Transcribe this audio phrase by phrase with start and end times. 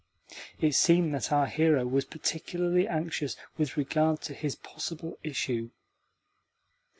[0.59, 5.69] (it seemed that our hero was particularly anxious with regard to his possible issue).